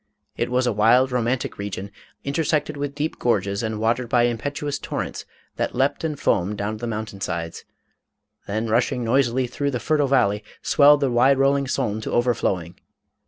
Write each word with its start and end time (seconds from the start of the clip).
It 0.35 0.49
was 0.49 0.65
a 0.65 0.73
wild, 0.73 1.11
romantic 1.11 1.59
region, 1.59 1.91
in, 2.23 2.33
tersected 2.33 2.75
with 2.75 2.95
deep 2.95 3.19
gorges, 3.19 3.61
and 3.61 3.79
watered 3.79 4.09
by 4.09 4.23
impetuous 4.23 4.79
torrents 4.79 5.25
that 5.57 5.75
leaped 5.75 6.03
and 6.03 6.19
foamed 6.19 6.57
down 6.57 6.77
the 6.77 6.87
mountain 6.87 7.21
sides, 7.21 7.65
then 8.47 8.65
rushing 8.65 9.03
noisily 9.03 9.45
through 9.45 9.69
the 9.69 9.79
fertile 9.79 10.07
valley, 10.07 10.43
swelled 10.63 11.01
the 11.01 11.11
wide 11.11 11.37
rolling 11.37 11.67
Saone 11.67 12.01
to 12.01 12.13
overflowing. 12.13 12.79